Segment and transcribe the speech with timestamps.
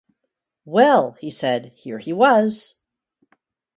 [0.65, 2.73] Well, he said, here he was!